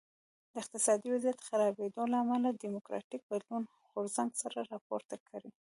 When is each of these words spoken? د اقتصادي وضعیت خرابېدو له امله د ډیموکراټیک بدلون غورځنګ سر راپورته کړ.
د 0.51 0.53
اقتصادي 0.63 1.09
وضعیت 1.11 1.39
خرابېدو 1.47 2.01
له 2.11 2.17
امله 2.23 2.49
د 2.51 2.57
ډیموکراټیک 2.65 3.21
بدلون 3.31 3.63
غورځنګ 3.93 4.29
سر 4.41 4.51
راپورته 4.73 5.15
کړ. 5.27 5.41